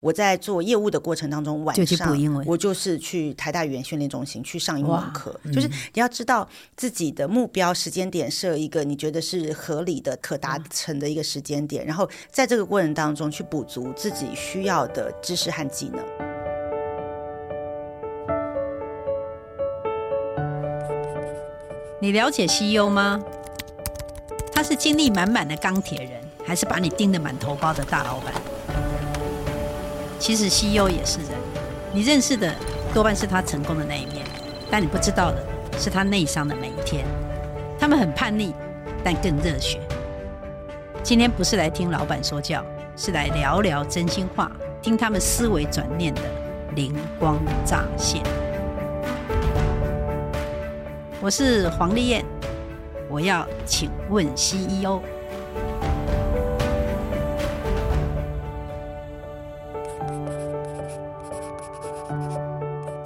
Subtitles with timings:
[0.00, 5.38] 我在做业务的过程当中，晚上我就是去台大语言训练中心去上英文课。
[5.42, 16.02] 嗯、就是你要知道自己的目标时间点，设一个你觉得是合理的、可达成的一个时间点，嗯、然后在这个过程当中去补足自己需要的知识和技能。
[22.00, 23.22] 你了解 CEO 吗？
[24.50, 28.32] 他是精力满满的钢铁人，还是把你盯得满头包的大老板？
[30.20, 31.30] 其实 CEO 也是人，
[31.94, 32.54] 你认识的
[32.92, 34.22] 多半是他成功的那一面，
[34.70, 35.42] 但你不知道的
[35.78, 37.06] 是他内伤的每一天。
[37.78, 38.52] 他们很叛逆，
[39.02, 39.80] 但更热血。
[41.02, 42.62] 今天不是来听老板说教，
[42.96, 46.20] 是来聊聊真心话，听他们思维转念的
[46.76, 48.22] 灵光乍现。
[51.22, 52.22] 我是黄丽燕，
[53.08, 55.00] 我要请问 CEO。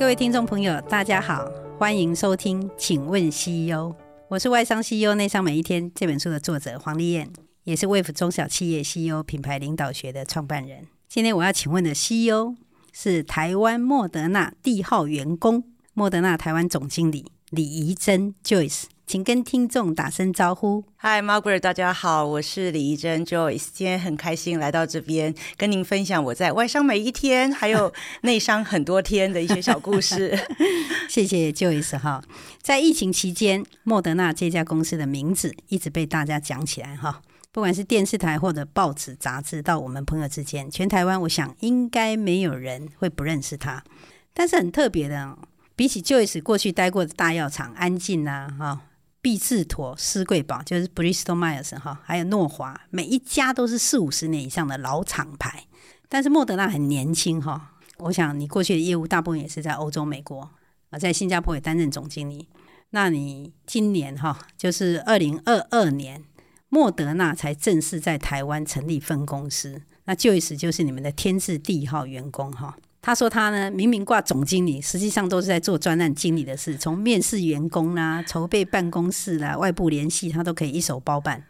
[0.05, 3.95] 各位听众朋友，大家好，欢迎收听，请问 CEO，
[4.29, 7.33] 我是外商 CEO 内商每一天这本书的作者黄丽燕，
[7.65, 10.87] 也是 Wave 中小企业 CEO 品牌领导学的创办人。
[11.09, 12.55] 今天我要请问的 CEO
[12.93, 18.85] 是台湾莫德纳帝号员工，莫德纳台湾总经理李怡珍 Joyce。
[19.07, 20.83] 请跟听众打声招呼。
[20.97, 30.39] Hi Margaret，大家好，我是李怡珍 Joyce，今天很开心来到这边跟您分享我在外商每一天，还有内商很多天的一些小故事。
[31.07, 32.25] 谢谢 Joyce 哈，
[32.63, 37.21] 在疫情期间，莫德纳这家公司的名字一直被大家讲起来哈，
[37.53, 43.85] 不管是电视台或者报纸杂志，到我们朋友之间，全台湾我想应该没有人会不认识他。
[44.33, 45.39] 但是很特别的，
[45.77, 48.81] 比起 Joyce 过去待过的大药厂，安进啊哈。
[49.21, 55.65] 必治妥、施贵宝就是 Bristol Myers 哈，还有诺华，每一家都是四五十年以上的老厂牌。
[56.11, 60.51] 但是莫德纳很年轻哈，我想你过去的业务大部分也是在欧洲、美国
[60.91, 62.51] 啊，在新加坡也担任总经理。
[62.91, 66.23] 那你今年哈，就是二零二二年，
[66.69, 72.77] 莫德纳才正式在台湾成立分公司，那 Joyce 就是你们的天字第一号员工哈。
[73.07, 81.45] 他说：“他呢，明明挂总经理，实际上都是在做专案经理的事，从面试员工啦、筹备办公室啦、外部联系，他都可以一手包办。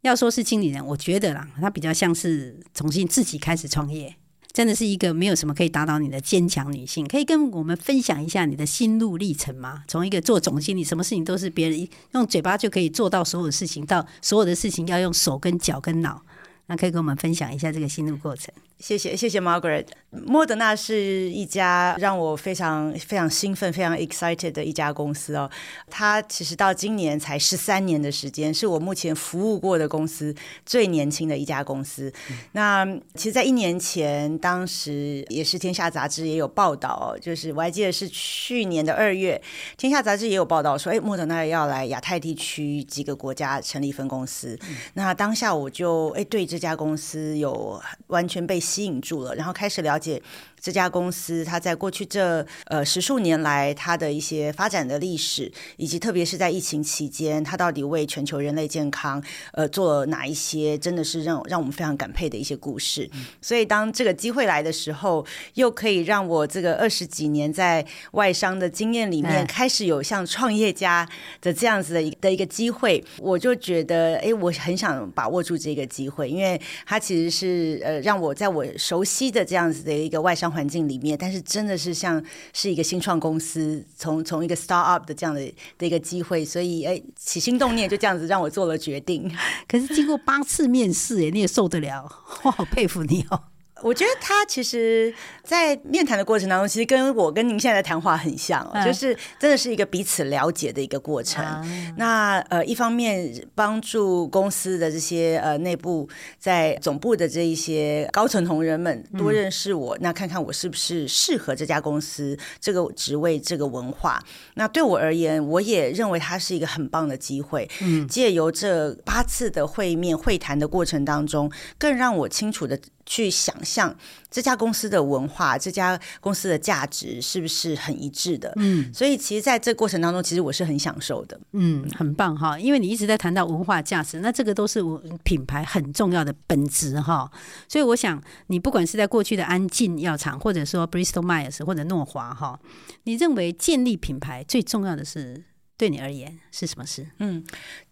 [0.00, 4.16] 要说是经理人，我觉得啦，他比较像是重新自己开始创业，
[4.52, 7.06] 真的是一个没有什么可以打倒你的坚强女性。
[7.06, 9.84] 可以跟我们分享一下你的心路历程吗？
[9.86, 16.20] 从一个做总经理，什么事情都是别人用嘴巴就可以做到所有事情，到所有的事情要用手跟脚跟脑，
[16.66, 19.86] 那可以跟我们分享一下这个心路过程。”谢谢谢谢 Margaret。
[20.10, 25.48] 莫德纳是一家让我非常非常兴奋、非常 excited 的一家公司哦。
[25.88, 30.34] 它其实到今年才十三年的时间，是我目前服务过的公司
[30.66, 32.12] 最年轻的一家公司。
[32.52, 32.84] 那
[33.14, 39.40] 其实，在一年前，当时也是《天下》杂志也有报道，就是我还记得是去年的二月，
[39.80, 44.58] 《天下》杂志也有报道说，哎，莫德纳要来亚太地区几个国家成立分公司。
[44.94, 48.60] 那当下我就哎对这家公司有完全被。
[48.72, 50.22] 吸引住了，然后开始了解。
[50.62, 59.20] 这家公司，它在过去这呃十数年来，它的一些发展的历史，以及特别是在疫情期间，它到底为全球人类健康
[59.54, 63.10] 呃做了哪一些，真的是让让我们非常感佩的一些故事。
[63.12, 71.08] 嗯、所以当这个机会来的时候，又可以让我这个二十几年在外商的经验里面，开始有像创业家
[71.40, 80.51] 的这样子的一的一个机会，我就觉得，哎，我很想把握住这个机会，因为它其实是呃让我在我熟悉的这样子的一个外商。
[80.52, 85.40] 环境里面，但是真的是像是一个新创公司，从从一个 start up 的这样的
[85.78, 89.34] 的一个机会，所以哎，起心动念就这样子让我做了决定。
[89.66, 92.04] 可是经过八次面试，哎，你也受得了？
[92.42, 93.51] 我好佩服你哦。
[93.82, 95.12] 我觉得他其实，
[95.42, 101.44] 在面谈的过程当中，其实跟我跟您现在的谈话很像，哦，就是真的是一个彼此了解的一个过程。
[101.64, 114.22] 嗯、那呃，一方面帮助公司的这些呃内部在总部的这一些高层同仁们多认识我，嗯、那看看我是不是适合这家公司这个职位、这个文化。
[114.54, 117.68] 那对我而言，我也认为它是一个很棒的机会。
[117.80, 122.78] 嗯，借由这八次的会面会谈的过程当中，更让我清楚的。
[123.12, 123.94] 去想象
[124.30, 128.50] 这家公司的文化，这家公司的价值是不是很一致的？
[128.56, 131.38] 嗯，所以其实在这过程当中，其实我是很享受的。
[131.52, 137.30] 嗯，很棒哈，因为你一直在谈到文化价值，那这个都是我品牌很重要的本质哈。
[137.68, 142.58] 所以我想，你不管是在过去的安进药厂，或者说 Bristol Myers 或者诺华哈，
[143.02, 145.44] 你认为建立品牌最重要的是
[145.76, 147.06] 对你而言是什么事？
[147.18, 147.44] 嗯，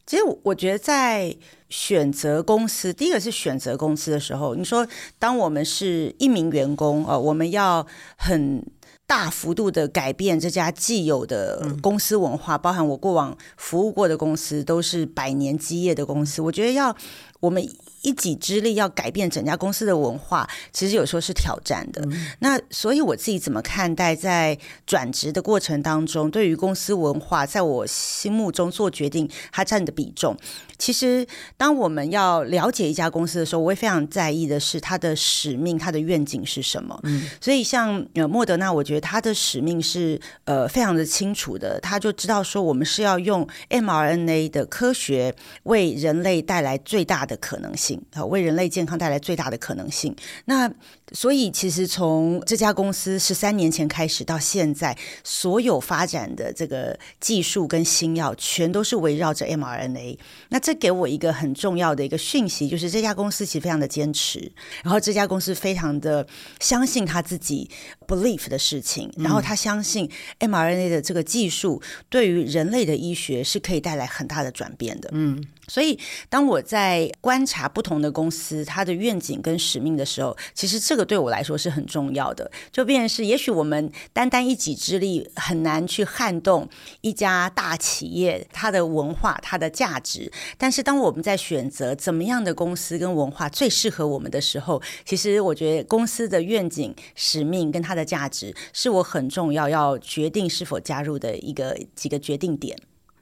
[0.07, 1.37] 其实我觉得在
[1.69, 4.87] 选择公司，第一个是选择公司的时候，你说
[5.19, 7.85] 当我们是一名员工啊，我们要
[8.17, 8.65] 很
[9.07, 16.97] 大幅度的改变这家既有的公司文化，包含我过往服务过的公司都是百年基业的公司，我觉得要
[17.41, 17.69] 我们。
[18.03, 22.03] 一己之力要改变整家公司的文化，其实有时候是挑战的。
[22.07, 24.57] 嗯、那所以我自己怎么看待在
[24.87, 30.37] 转职的过程当中，对于公司文化，在我心目中做决定，它占的比重。
[30.79, 31.27] 其实，
[31.59, 36.99] 当我们要了解一家公司的时候，我会非常在意的是它的使命、它的愿景是什么。
[37.03, 47.90] 嗯，所以像呃莫德纳，我觉得它的使命是呃非常的清楚的，他就知道说我们是要用 mRNA 的科学为人类带来最大的可能性。
[48.27, 50.15] 为人类健康带来最大的可能性。
[50.45, 50.71] 那
[51.13, 60.19] 所以，其实从这家公司十三年前开始到现在，所有发展的这个技术跟新药，全都是围绕着 mRNA。
[60.51, 64.53] 那这给我一个很重要的一个讯息，就是这家公司其实非常的坚持，
[64.85, 66.27] 然后这家公司非常的
[66.61, 67.69] 相信他自己
[68.07, 70.09] belief 的事情，然后他相信
[70.39, 75.11] mRNA 的这个技术对于人类的医学是可以带来很大的转变的。
[75.13, 75.43] 嗯。
[75.69, 75.97] 所以，
[76.29, 82.51] 当我在观察不同的公司它的愿景跟使命的时候，其实这个对我来说是很重要的。
[82.71, 86.69] 就变成是，也许我们单单一己之力很难去撼动
[87.01, 90.31] 一家大企业它的文化、它的价值。
[90.57, 102.77] 但是，当我们在选择怎么样的公司跟文化最适合我们的时候，其实我觉得公司的愿景、使命跟它的价值是我很重要要决定是否加入的一个几个决定点。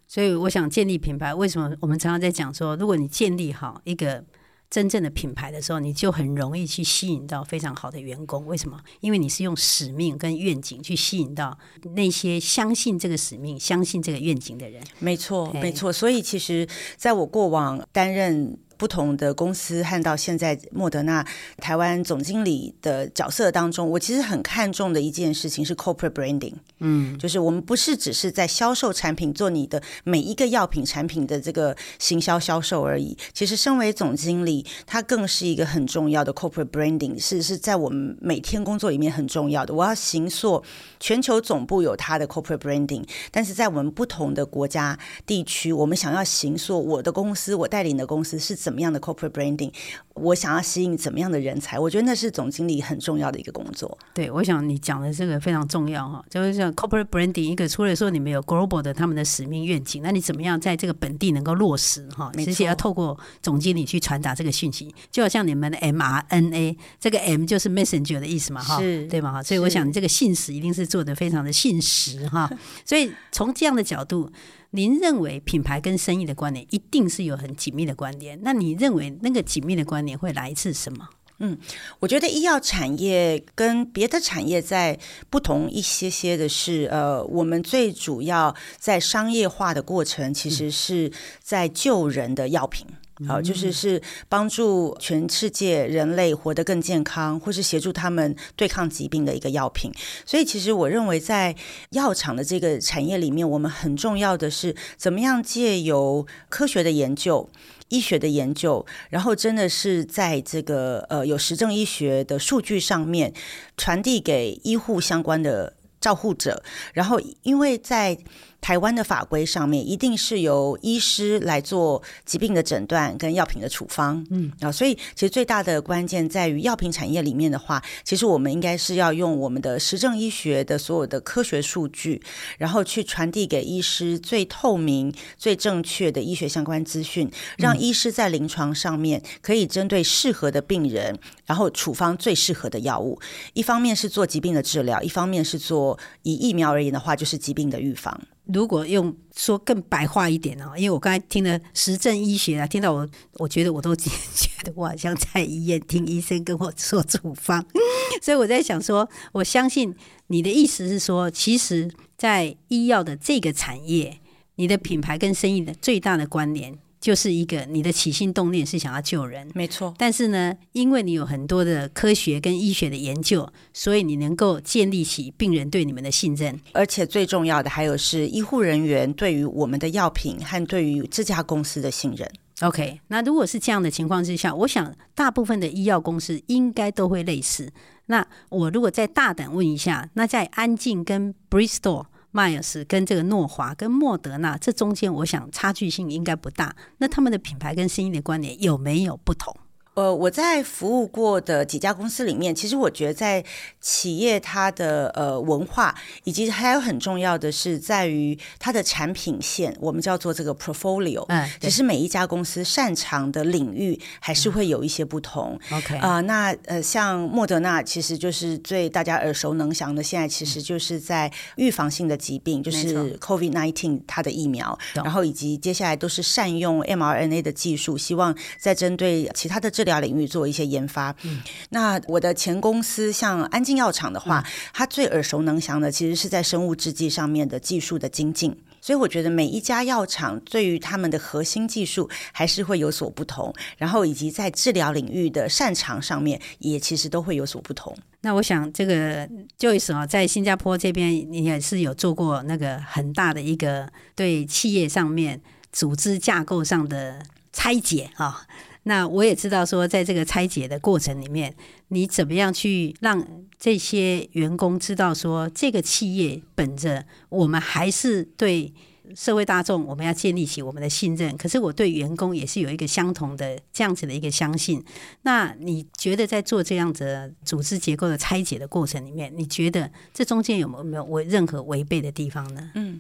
[0.07, 4.25] 所以我想建立品牌，为什么我们常常在讲说，如果你建立好一个
[4.71, 8.47] 真正的品牌的时候，你就很容易去吸引到非常好的员工。
[8.47, 8.81] 为什么？
[9.01, 11.59] 因为你是用使命跟愿景去吸引到
[11.95, 14.83] 那些相信这个使命、相信这个愿景的人。
[14.99, 15.93] 没错，没错。
[15.93, 18.59] 所以其实在我过往担任。
[18.79, 21.27] 不同的公司和到现在莫德纳
[21.59, 26.55] 台湾总经理的角色当中，我其实很看重的一件事情是 corporate branding。
[26.79, 33.19] 嗯，就是我们不是只是在销售产品，做你的每一个药品产品的这个行销销售而已。
[33.35, 39.75] 其实，身为总经理，他更是一个很重要的 corporate branding，是是在我们每天工作里面很重要的。
[39.75, 40.63] 我要行塑
[41.01, 44.97] 全球总部有他的 corporate branding，但是在我们不同的国家
[45.27, 48.68] 地区，我们想要行塑我的公司，我带领的公司是。
[48.73, 49.73] 么样的 corporate branding？
[50.15, 51.79] 我想要吸引怎么样的人才？
[51.79, 53.97] 我觉得那是总经理很重要的一个工作。
[54.13, 62.33] 对，我想你讲的这个非常重要哈，就是像 corporate branding 一个，除了说你们有 global 的他们的使命愿景，那你怎么样在这个本地能够落实哈？
[62.37, 69.33] 而且要透过总经理去传达这个讯息，就好像你们的 mRNA 这个 M 就是 messenger 的意思嘛哈，对吗？
[69.33, 72.51] 哈，所以我想你这个信实一定是做的非常的信实哈。
[72.85, 74.33] 所以从这样的角度。
[74.71, 78.39] 您认为品牌跟生意的关联一定是有很紧密的关联？
[78.43, 81.09] 那你认为那个紧密的关联会来自什么？
[81.39, 81.57] 嗯，
[82.01, 84.99] 我觉得医药产业跟别的产业在
[85.31, 92.85] 不同一些些的是，呃，我们最主要在商业化的过程，其实是在救人的药品。
[93.27, 99.93] 好，就是是帮助全世界人类活得更健康，或是协助他们对抗疾病的一个药品。
[100.25, 101.55] 所以，其实我认为在
[101.91, 107.49] 药厂的这个产业里面，我们很重要的是怎么样借由科学的研究、
[107.89, 113.33] 医学的研究，然后真的是在这个呃有实证医学的数据上面
[113.77, 116.63] 传递给医护相关的照护者，
[116.95, 118.17] 然后因为在
[118.61, 124.53] 台湾的法规上面，一定是由医师来做疾病的诊断跟药品的处方，嗯。
[124.61, 132.21] 啊，所以其实最大的关键在于药品产业里面的话，其实我们应该是要用我们的实证医学的所有的科学数据，
[132.59, 143.19] 然后去传递给医师最透明、最正确的医学相关资讯，让医师在临床上面可以针对适合的病人，然后处方最适合的药物。
[143.55, 148.21] 一方面是做疾病的治疗，一方面是做以疫苗而言的话，就是疾病的预防。
[148.45, 157.65] 如果用说更白话一点哦，因为我刚才听了实证医学啊，听到我，我觉得我都 觉得我好像在医院听医生跟我说处方，
[158.23, 159.95] 所以我在想说，我相信
[160.29, 164.19] 你的意思是说，其实，在医药的这个产业，
[164.57, 166.79] 你的品牌跟生意的最大的关联。
[167.01, 169.95] 就是一个你的起心动念是想要救人，没错。
[169.97, 176.61] 但是呢，因为你有很多的科学跟医学的研究，所以你能够建立起病人对你们的信任。
[176.73, 182.29] 而且最重要的还有是医护人员对于我们的药品和对于这家公司的信任。
[182.63, 187.73] OK，那如果是这样的情况之下，我想大部分的医药公司应该都会类似。
[188.07, 192.07] 那我如果再大胆问一下，那在安静跟 Bristol。
[192.31, 196.75] 迈尔斯跟这个诺华跟莫德纳，这中间我想差距性应该不大。
[196.99, 199.55] 那他们的品牌跟生意的观点有没有不同？
[199.99, 203.45] 呃，我在服务过的几家公司里面，其实我觉得在
[203.81, 211.25] 企业它的呃文化，以及还有很重要的是在于它的产品线，我们叫做这个 portfolio。
[211.27, 215.59] 嗯，其实每一家公司擅长的领域还是会有一些不同。
[215.73, 231.15] OK，啊、呃，那呃，像莫德纳其实就是最大家耳熟能详的，现在其实就是在预防性的疾病，就是 COVID nineteen 它的疫苗，然后以及接下来都是善用 mRNA 的技术，希望在针对其他的这领域做一些研发。
[231.23, 231.41] 嗯，
[231.71, 238.57] 那我的前公司像安进药厂的话，嗯，它最耳熟能详的其实是在生物制剂上面的技术的精进。
[238.81, 247.95] 所以我觉得每一家药厂对于他们的核心技术还是会有所不同，然后以及在治疗领域的擅长上面也其实都会有所不同。
[248.21, 249.29] 那我想这个
[249.59, 255.41] Joyce 啊，在新加坡这边你也是有做过那个很大的一个对企业上面
[255.73, 257.21] 组织架构上的
[257.53, 258.47] 拆解啊。
[258.89, 261.55] 那我也知道说，在这个拆解的过程里面，
[261.89, 263.23] 你怎么样去让
[263.59, 268.73] 这些员工知道说，这个企业本着我们还是对
[269.15, 271.37] 社会大众，我们要建立起我们的信任。
[271.37, 274.83] 可是我对员工也是有一个相同的这样子的一个相信。
[275.23, 282.71] 那你觉得在做这样子组织结构的拆解的过程里面，你觉得这中间有没有没有违任何违背的地方呢？
[282.75, 282.99] 嗯。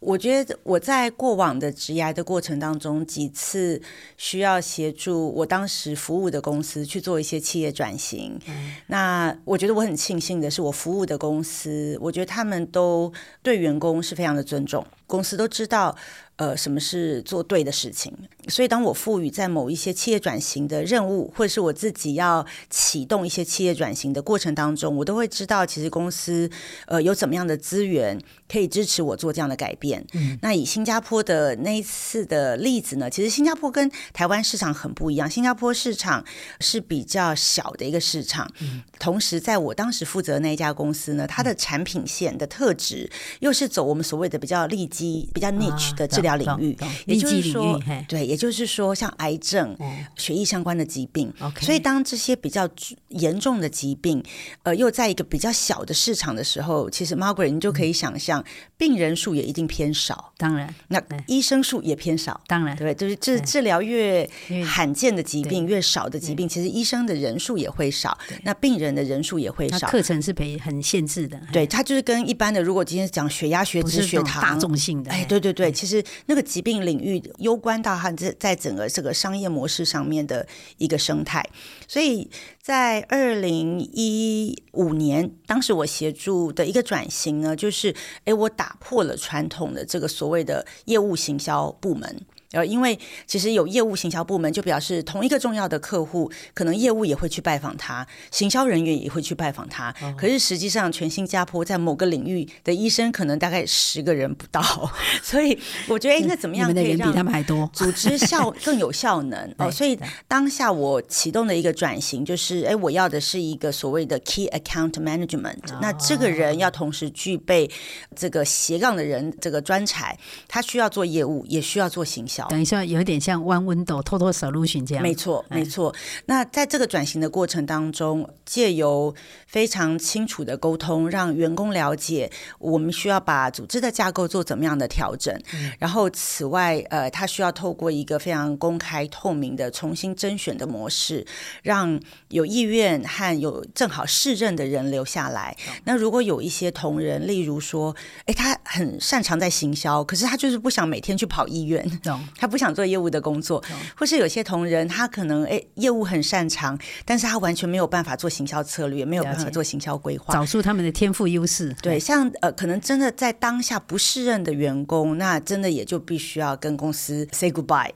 [0.00, 3.80] 我觉得我在过往的职涯的过程当中，几次
[4.16, 8.38] 需要协助我当时服务的公司去做一些企业转型。
[8.86, 15.94] 那我觉得我很庆幸的是，我服务的公司，我觉得他们都对员工是非常的尊重，公司都知道。
[16.40, 18.10] 呃，什么是做对的事情？
[18.48, 26.50] 所以，当我赋予在某一些企业转型的任务，或者是我自己要启动一些企业转型的过程当中，我都会知道，其实公司
[26.86, 28.18] 呃有怎么样的资源
[28.50, 30.02] 可以支持我做这样的改变。
[30.14, 36.24] 嗯，那以新加坡的那一次的例子呢，其实新加坡跟台湾市场很不一样，新加坡市场
[36.60, 38.50] 是比较小的一个市场。
[38.60, 46.30] 嗯，同时，在我当时负责的那一家公司呢，它的产品线的特质又是走我们所谓的比较利基、比较 niche 的治疗。
[46.40, 47.78] 领域，也就是说，
[48.08, 49.76] 对，也就是说，像癌症、
[50.16, 51.30] 血液相关的疾病。
[51.60, 52.66] 所以，当这些比较
[53.08, 54.22] 严重的疾病，
[54.62, 58.42] 呃，又在一个比较小的市场的时候，其实 Margaret，你就可以想象，
[58.78, 60.32] 病人数也一定偏少。
[60.38, 62.40] 当然，那医生数也偏少。
[62.46, 64.26] 当然，对，就是治治疗越
[64.64, 69.86] 罕见的疾病，越少的疾病，其实医生的人数也会少，那病人的人数也会少。
[69.88, 71.38] 课程是被很限制的。
[71.52, 75.10] 对，它就是跟一般的，如果今天讲血压、血脂、血糖，大众性的。
[75.10, 76.04] 哎，对对对，其实。
[76.26, 80.46] 那个疾病领域攸关到它在在整个这个商业模式上面的
[80.78, 81.44] 一个生态，
[81.88, 82.30] 所以
[82.62, 87.94] 在二零一五年，当时我协助的一个转型呢，就是
[88.24, 92.24] 诶，我打破了传统的这个所谓的业务行销部门。
[92.52, 99.94] 呃，因为其实有业务行销部门，就表示同一个重要的客户，可能业务也会去拜访他，行销人员也会去拜访他。
[100.02, 104.60] 哦、可是实际上，全新加坡在某个领域的医生可能大概十个人不到，
[105.22, 109.54] 所以我觉得，哎，那怎么样可以让他们还多 组织效更有效能？
[109.58, 115.78] 哦，所以当下我启动的一个转型，就是哎，我要的是一个所谓的 Key Account Management，哦。
[115.80, 117.70] 那这个人要同时具备
[118.16, 122.39] 这个斜杠的人这个专才，他需要做业务，也需要做行销。
[122.48, 125.02] 等一下，有点像 One Window Total Solution 这样。
[125.02, 125.94] 没错，没错。
[126.26, 129.14] 那在这个转型的过程当中，借由
[129.46, 135.34] 非常清楚的沟通，让员工了解我们需要把组织的架构做怎么样的调整。
[135.54, 141.26] 嗯、然后，此外，呃，他需要透过一个非常公开透明的重新甄选的模式，
[141.62, 145.56] 让有意愿和有正好适任的人留下来。
[145.68, 147.94] 嗯、那如果有一些同仁，例如说，
[148.26, 151.84] 哎，他很擅长在行销，可是他就是不想每天去跑医院。
[152.04, 153.62] 嗯他不想做业务的工作，
[153.96, 161.74] 或是有些同仁，他可能诶业务很擅长，但是他完全没有办法做行销策略，没有办法做行销规划，找出他们的天赋优势。
[161.82, 167.90] 对，像呃，可能真的在当下不适任的员工，那真的也就必须要跟公司 say goodbye。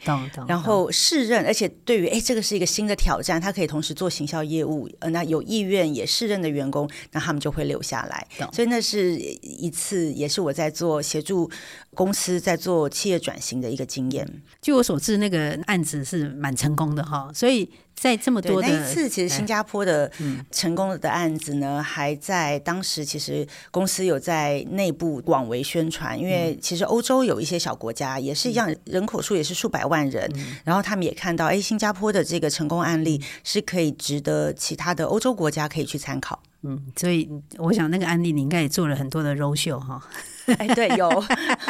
[0.46, 8.26] 然后适任，而且对于诶这个是一个新的挑战，他可以同时做行销业务，呃，那有意愿也适任的员工，那他们就会留下来。
[8.52, 11.50] 所以那是一次，也是我在做协助
[11.94, 14.28] 公司在做企业转型的一个经验。
[14.60, 20.10] 据我所知，那个案子是蛮成功的哈，所以在这么多的那一次，其实新加坡的
[20.50, 30.30] 成功的案子呢，还在当时，其实公司有在内部广为宣传，因为其实欧洲有一些小国家也是一样，人口数也是数百万人，
[30.64, 36.42] 然后他们也看到，哎，新加坡的这个成功案例是可以值得其他的欧洲国家可以去参考。
[36.66, 40.02] 嗯，所以我想那个案例你应该也做了很多的 roadshow 哈。
[40.58, 41.08] 哎，对，有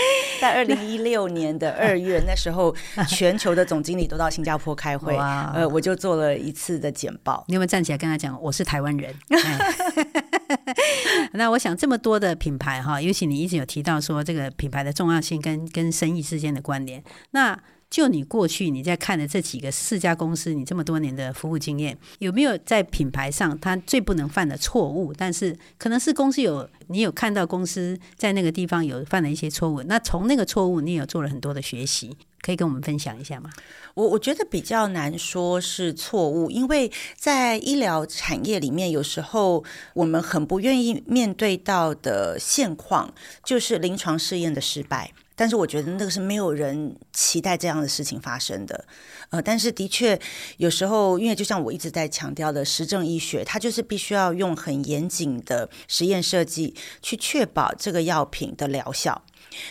[0.40, 2.74] 在二零一六年的二月，那时候
[3.08, 7.44] 全球的总经理都到新加坡开会，哇呃，我就做了一次的简报。
[7.48, 9.14] 你有没有站起来跟他讲，我是台湾人？
[11.32, 17.02] 那我想这么多的品牌哈，尤其你一直有提到说这个品牌的重要性跟跟生意之间的关联，
[17.32, 17.58] 那。
[17.90, 25.12] 就你过去你在看的这几个四家公司，你这么多年的服务经验，有没有在品牌上它最不能犯的错误？
[25.14, 33.50] 但是可能是公司有你有看到公司在那个地方有犯了一些错误，那从那个错误你也有做了很多的学习，可以跟我们分享一下吗？
[33.94, 39.64] 我我觉得比较难说是错误，因为在医疗产业里面，有时候
[39.94, 45.12] 我们很不愿意面对到的现况，就是临床试验的失败。
[45.38, 48.84] 但是我觉得那个是没有人期待这样的事情发生的，
[49.30, 50.18] 呃，但是的确
[50.56, 59.22] 有时候，因为就像我一直在强调的，实证医学它就是必须要用很严谨的实验设计去确保这个药品的疗效。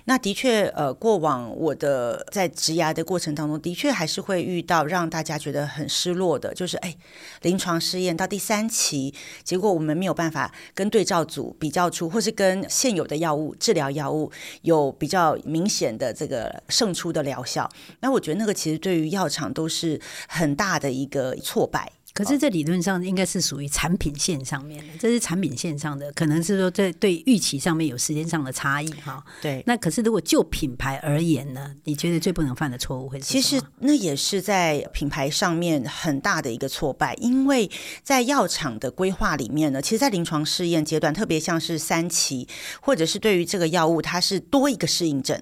[0.06, 6.96] 那的确，呃，过往我的在职涯的过程当中，的确还是会遇到让大家觉得很失落的，就是哎，
[7.42, 14.32] 临床试验到第三期，结果我们没有办法跟对照组比较出，或是跟现有的药物治疗药物
[14.62, 17.70] 有比较明显的这个胜出的疗效。
[18.02, 21.92] 那我觉得那个其实对于药厂都是很大的一个挫败。
[22.18, 29.24] 可是这理论上应该是属于产品线上面的，这是产品线上的，可能是说在对预期上面有时间上的差异哈。
[29.40, 31.76] 对，那可是如果就品牌而言呢？
[31.84, 33.40] 你觉得最不能犯的错误会是什么？
[33.40, 37.70] 其实那也是在品牌上面很大的一个挫败，因为
[38.02, 42.48] 在药厂的规划里面呢，其实，在临床试验阶段，特别像是三期，
[42.82, 45.40] 或者是对于这个药物它是多一个适应症，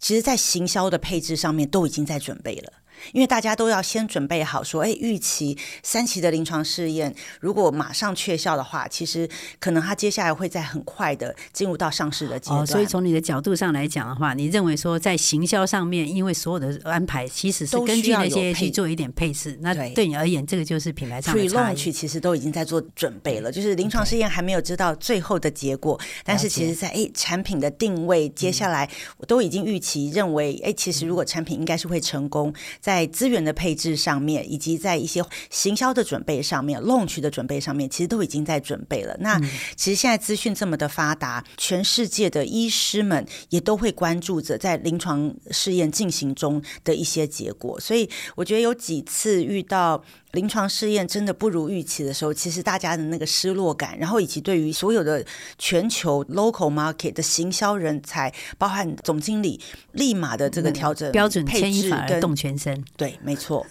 [0.00, 2.72] 其实在行销的配置上面都已经在准备了。
[3.12, 9.28] 因为大家都要先准备好，说，哎，预期三期的临床试验，如果马上确效的话，其实
[9.58, 12.60] 可能它接下来会在很快的进入到上市的阶段。
[12.60, 21.48] 哦，所以从你的角度上来讲的话，你认为说在行销上面，因为所有的安排其实是根据那些去做一点配置，那对你而言，这个就是品牌上的差异。
[21.48, 32.52] Pre-launch 其实都已经在做准备了，就是临床试验还没有知道最后的结果，但是其实在哎产品的定位，接下来我都已经预期认为，哎，其实如果产品应该是会成功。
[32.88, 39.14] 在资源的配置上面，以及在一些行销的准备上面，launch 的准备上面，其实都已经在准备了。
[39.20, 39.38] 那
[39.76, 47.78] 其实现在资讯这么的发达，全世界的医师们也都会关注着在临床试验进行中的一些结果。
[47.78, 50.02] 所以我觉得有几次遇到。
[50.32, 55.24] 临床试验真的不如预期的时候，其实大家的那个失落感，然后以及对于所有的
[55.58, 59.58] 全球 local market 的行销人才，包含总经理，
[59.92, 62.84] 立马的这个调整标准，牵一发而动全身。
[62.94, 63.66] 对，没错。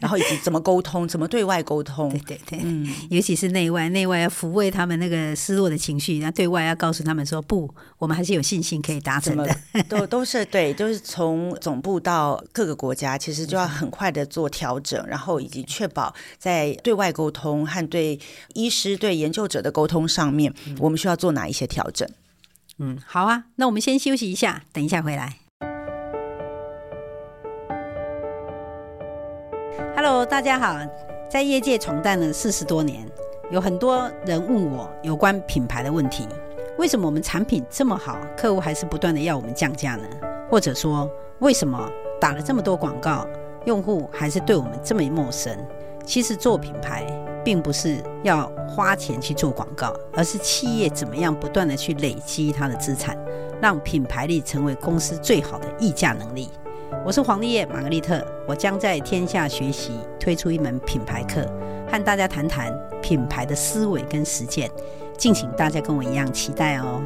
[0.00, 7.68] 然后以及怎么沟通，怎么对外沟通， 对对对，嗯，尤其是内外，内外要抚慰他们那个失落的情绪，然后对外要告诉他们说，不，
[7.98, 9.54] 我们还是有信心可以达成的。
[9.90, 15.97] 都都是对，都是从总部到各个国家，其实就要很快的做调整，然后以及确保。
[16.38, 18.18] 在对外沟通和对
[18.54, 22.08] 医师、对研究者的沟通上面，我们需要做哪一些调整？
[22.78, 25.38] 嗯，好啊，那我们先休息一下，等一下回来。
[29.96, 30.78] Hello，大家好，
[31.28, 33.04] 在业界闯荡了四十多年，
[33.50, 36.28] 有很多人问我有关品牌的问题：
[36.78, 40.04] 为什么我们产品这么好，客户还是不断的要我们降价呢？
[40.48, 43.26] 或者说，为什么打了这么多广告，
[43.66, 45.52] 用户还是对我们这么陌生？
[46.08, 47.04] 其实做品牌
[47.44, 53.14] 并不是要花钱去做广告，而是企业怎么样不断的去累积它的资产，
[53.60, 56.48] 让品牌力成为公司最好的溢价能力。
[57.04, 61.44] 我是黄丽叶玛格丽特，我将在天下学习推出一门品牌课，
[61.86, 64.70] 和大家谈谈品牌的思维跟实践，
[65.18, 67.02] 敬请大家跟我一样期待哦。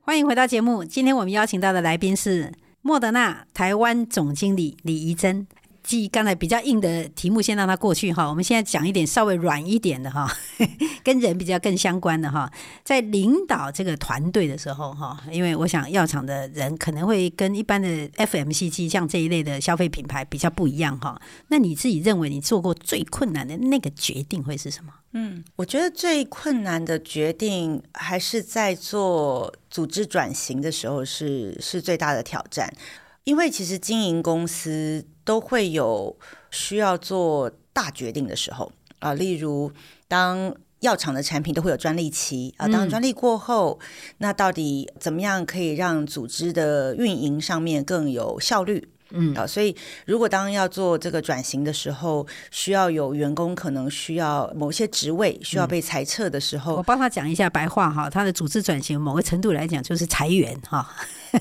[0.00, 2.50] 欢迎回到节目，今天我们邀请到的来宾是。
[2.86, 5.46] 莫德纳台湾总经理李怡珍，
[5.84, 8.26] 继刚才比较硬的题目，先让它过去哈。
[8.28, 10.26] 我们现在讲一点稍微软一点的哈，
[11.04, 12.50] 跟人比较更相关的哈。
[12.82, 21.20] 在领导这个团队的时候哈，因为我想药厂的人可能会跟一般的 FMCG 像这一类的消费品牌比较不一样哈。
[21.48, 24.92] 那你自己认为你做过最困难的那个决定会是什么？
[25.12, 32.74] 嗯，我觉得最困难的决定还是在做组织转型的时候是是最大的挑战，
[33.22, 36.16] 因为其实经营公司都会有
[36.50, 39.72] 需要做大决定的时候啊，例如
[40.06, 43.86] 当药厂的产品都会有专利期啊，当专利过后，嗯、
[44.18, 48.88] 那到底怎么样可以让组织的运营上面更有效率？
[49.10, 49.74] 嗯啊，所以
[50.06, 60.88] 如果当要做这个转型的时候，需要有员工可能需要某些职位需要被裁撤的时候，嗯、我帮他讲一下白话哈，他的组织转型某个程度来讲就是裁员哈。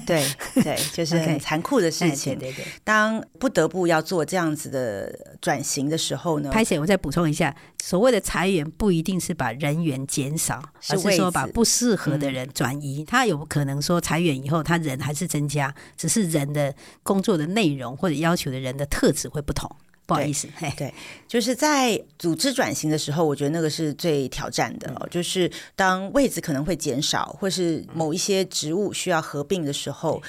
[0.07, 2.33] 对对，就 是很残酷的事情。
[2.33, 2.39] Okay.
[2.39, 13.05] 对，对对，当不得不要做这样子的转型的时候呢，拍写我再补充一下，所谓的裁员不一定是把人员减少，而是说把不适合的人转移。
[13.05, 16.73] 他、嗯、有可能说裁员以后，他人还是增加，只是人的
[17.03, 19.69] 工作的内容或者要求的人的特质会不同。
[20.05, 20.93] 不好意思，对，对，
[21.29, 30.21] 就是在组织转型的时候，我觉得那个是最挑战的，嗯、就是当位置可能会减少，或是某一些职务需要合并的时候，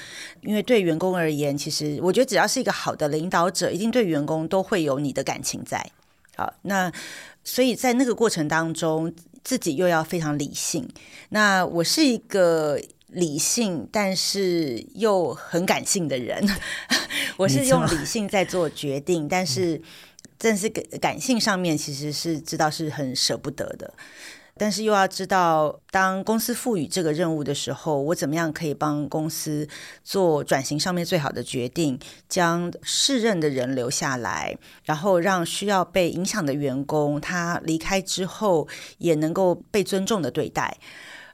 [0.43, 5.85] 因为对员工而言，其实我觉得只要是一个好的领导者，一定对员工都会有你的感情在。
[6.37, 6.89] 好，那
[7.43, 10.87] 所以在那个过程当中，自己又要非常理性。
[11.27, 12.79] 那我是一个。
[13.15, 16.47] 理性，但是又很感性的人，
[17.37, 19.81] 我是用理性在做决定，但是，
[20.37, 23.93] 正是感感性上面其实是知道是很舍不得的，
[24.57, 29.67] 但是又要知道，当公司赋予这个任务的时候，我怎么样可以帮公司
[30.03, 31.97] 做转型上面最好的决定，
[32.27, 40.77] 将适任的人留下来，然后让需要被影响的员工，他离开之后也能够被尊重的对待。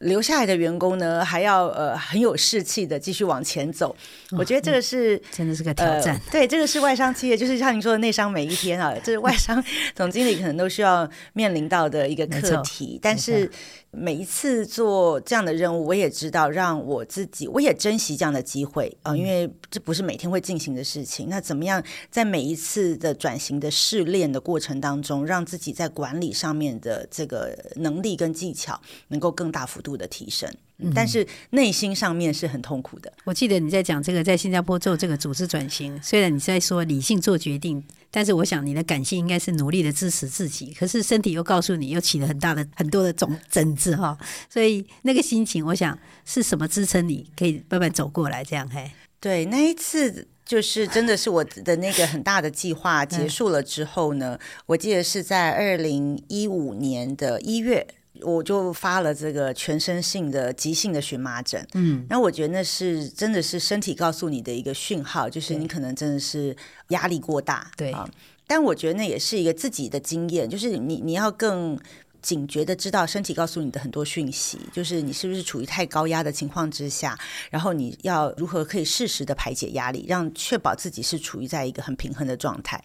[0.01, 3.95] 留下来的员工呢，还要呃很有士气的继续往前走。
[4.31, 6.21] 我觉得这个是、嗯、真的是个挑战、呃。
[6.31, 9.63] 对，这个是外商企业，就是像您说的内商每一天啊，这是外商
[9.95, 12.99] 总经理可能都需要面临到的一个课题。
[13.01, 13.49] 但是
[13.93, 21.27] 每一次做这样的任务，我也知道让我自己，我也珍惜这样的机会啊、呃，因为这不是每天会进行的事情。
[21.27, 30.49] 那怎么样在每一次的转型的试炼的过程当中，让自己在管理上面的这个能力跟技巧能够更大幅度的提升？
[30.95, 33.09] 但是内心上面是很痛苦的。
[33.09, 40.73] 嗯、我记得你在讲这个，在新加坡做这个组织转型，虽然你在说理性做决定，但是我想你的感性应该是努力的支持自己。
[40.73, 44.17] 可是身体又告诉你，又起了很大的很多的种疹子哈。
[44.49, 48.43] 所以那个心情，我想是什么支撑你可以慢慢走过来？
[48.43, 57.87] 这样嘿，对，那一次就是真的是我的那个很大的计划结束了之后呢，嗯、我记得是在二零一五年的一月。
[58.23, 66.55] 我就发了这个全身性的急性的荨麻疹，嗯，那我觉得那是真的是身体告诉你的一个讯号，就是你可能真的是
[66.89, 68.09] 压力过大，对啊。
[68.47, 71.79] 但我觉得那也是一个自己的经验，就是你你要更
[72.21, 77.17] 警觉的知道身体告诉你的很多讯息，就是你是不是处于太高压的情况之下，
[77.49, 82.83] 然后你要如何可以适时的排解压力，让确保自己是处于在一个很平衡的状态。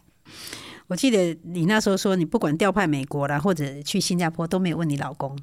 [0.89, 5.37] 我记得你那时候说，你不管调派美国啦，或者去新加坡，都没有问你老公。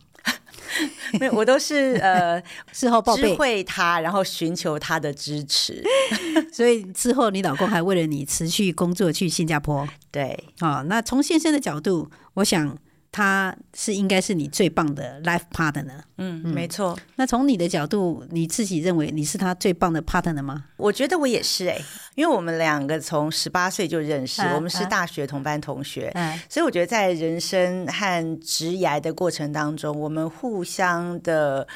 [1.19, 5.83] 没有，我都是呃 事后报备，知会他，然后寻求他的支持。
[6.51, 9.87] 所以之后你老公还为了你持续工作去新加坡。
[10.11, 12.77] 对，哦，那从先生的角度，我想。
[13.13, 16.97] 他是应该是你最棒的 life partner，嗯，嗯，没错。
[17.15, 20.65] 那从你的角度，你自己认为你是他最棒的 partner 吗？
[20.77, 31.67] 我觉得我也是哎、欸，因为我们两个从十八岁就认识，啊、我们是大学同班同学，啊、所以我觉得在人生和职涯的过程当中，我们互相的。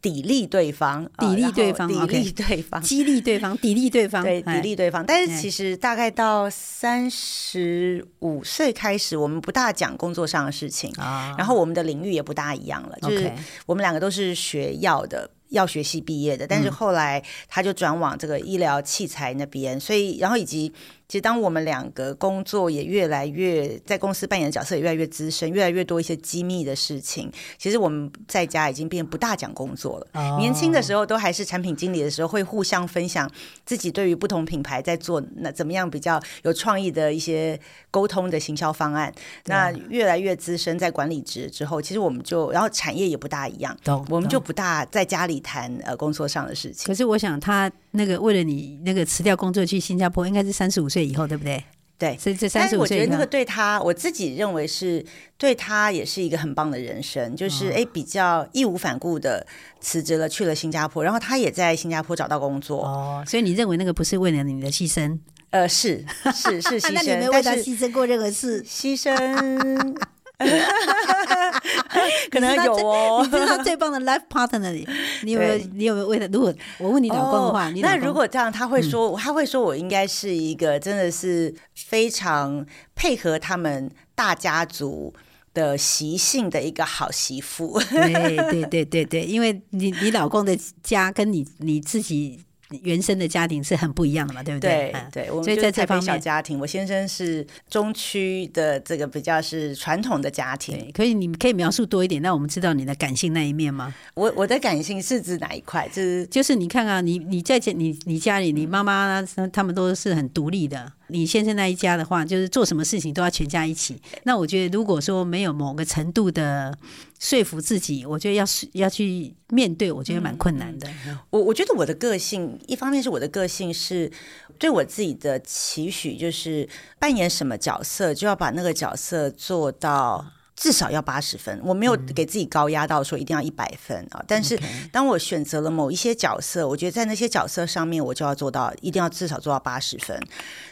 [0.00, 5.04] 砥砺对方，砥砺对方，砥砺对方，激励对方， 砥砺对方，对，砥砺对方。
[5.04, 12.96] 但是其实大概到三十五岁开始，我们不大讲工作上的事情啊，然后我们的领域也不大一样了。
[13.02, 13.32] 就是
[13.66, 20.72] 我们两个都是学药的，药学系毕业的，但是后来他就转往这个医疗器材那边，所以然后以及。
[21.08, 27.32] 其实，当我们两个工作也越来越在公司扮演的角色也越来越资深，越来越多一些机密的事情。
[27.56, 30.06] 其实我们在家已经变不大讲工作了。
[30.12, 30.38] Oh.
[30.38, 33.30] 年轻的时候都还是产品经理的时候，会互相分享
[33.64, 37.58] 自己对于不同品牌在做那怎么样比较有创意的一些
[37.90, 39.10] 沟通的行销方案。
[39.46, 43.74] 那越来越资深，在管理职之后，其实我们就然后产业也不大一样，
[44.10, 46.86] 我们就不大在家里谈呃工作上的事情。
[46.86, 47.72] 可是我想他。
[47.92, 51.62] 那个为了你那个辞掉工作去新加坡，应该是三十五岁以后，对不对？
[51.98, 52.96] 对，所以这三十五岁。
[52.98, 55.04] 我觉得那个对他，我自己认为是
[55.36, 59.44] 对他也是一个很棒的人生，就是哎、哦，比较义无反顾的
[59.80, 62.84] 辞职了，去了新加坡，然后他也在新加坡找到工作。
[62.84, 65.18] 哦，所以你认为那个不是为了你的牺牲？
[65.50, 68.62] 呃，是是是牺牲， 那你没为他牺牲过任何事？
[68.62, 69.96] 牺牲。
[72.30, 74.86] 可能有哦，你知道最棒的 life partner 你，
[75.24, 75.58] 你有没有？
[75.74, 76.28] 你有没有为了？
[76.28, 85.12] 如果我问你老公的话，你那如果这样，他会说，他会说我应该是一个真的是非常配合他们大家族
[85.52, 87.80] 的习性的一个好媳妇。
[87.90, 92.44] 对对对对对，因为你你老公的家跟你你自己
[92.82, 94.94] 原生的家庭是很不一样的嘛，对不对？
[95.10, 100.90] 对对，所以在这方面小家庭，我先生是中区的这个比较是传统的家庭。
[100.92, 103.94] 可以，你可以描述多一点，让我们知道你的感性那一面吗？
[104.14, 105.88] 我我的感性是指哪一块？
[105.88, 110.92] 就是就是你看啊，你你在家你你家里，你妈妈他们都是很独立的。
[111.08, 114.00] 你先生那一家的话，就是做什么事情都要全家一起。
[114.24, 116.76] 那我觉得，如果说没有某个程度的
[117.18, 120.88] 说服自己，我觉得要要去面对，我觉得蛮困难的。
[121.30, 124.10] 我我觉得我的个性，一方面是我的个性是
[124.58, 126.68] 对我自己的期许，就是
[126.98, 130.24] 扮演什么角色，就要把那个角色做到。
[130.58, 134.20] 至少要八十分，我没有给自己高压到说一定要一百分啊。
[134.26, 134.58] 但是
[134.90, 140.20] 当我选择了某一些角色，我觉得在那些角色上面，我就要做到一定要至少做到八十分。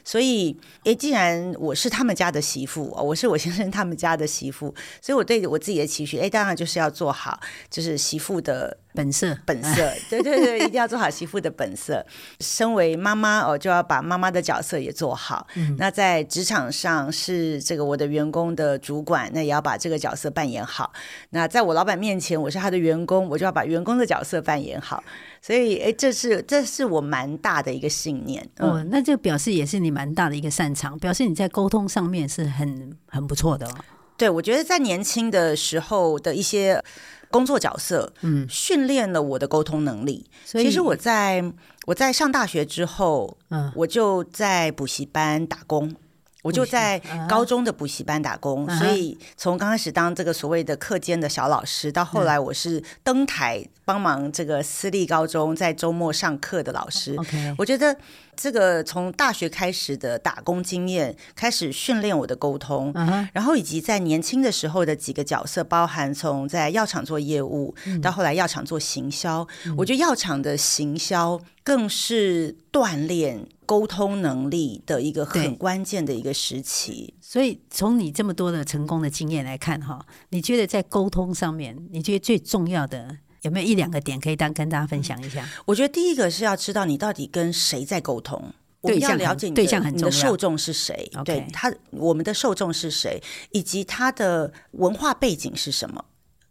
[0.05, 7.39] 所以，诶，既然我是他们家的媳妇，我是我先生他们家的媳妇，所以我对我自己的期许，诶，当然就是要做好，
[7.71, 8.77] 就是媳妇的。
[8.97, 12.05] 本色，本色， 对对对，一定要做好媳妇的本色。
[12.41, 15.47] 身为妈妈哦，就要把妈妈的角色也做好。
[15.55, 20.91] 嗯、那在职场上是这个我的员工的主管，那也要把这个角色扮演好。
[21.31, 25.05] 那在我老板面前，我是他的员工，我就要把员工的角色扮演好。
[25.43, 28.49] 所以，哎，这是这是我蛮大的一个信念。
[28.57, 33.75] 嗯、哦，那这表示也是你蛮大的一个擅长，表示你在沟通上面是很很不错的哦。
[34.17, 36.83] 对，我觉得在年轻的时候的一些。
[37.31, 40.29] 工作角色，嗯，训练了我的沟通能力。
[40.45, 41.45] 所以，其实我在
[41.87, 45.95] 我在上大学之后，嗯，我就在补习班打工。
[46.43, 46.97] 我就在
[47.29, 57.17] 高中的补习班打工，所以从刚开始当这个所谓的课间的小老师，到后来我是登台帮忙这个私立高中在周末上课的老师。
[57.59, 57.97] 我觉得
[58.37, 62.93] 这个从大学开始的打工经验，开始训练我的沟通，
[63.33, 69.47] 然后以及在年轻的时候的几个角色，包含从在药厂做业务，到后来药厂做行销。
[69.77, 73.49] 我觉得药厂的行销更是锻炼。
[73.67, 85.49] 沟通能力的一个很关键的一个时期，所以从你这么多的成功的经验来看，哈，你觉得在沟通上面，你觉得最重要的有没有一两个点可以当跟大家分享一下？
[85.65, 96.05] 我觉得第一个是要知道你到底跟谁在沟通，我们要了解你的，对象很重要，你的受众是谁.对他，我们的受众是谁，以及他的文化背景是什么。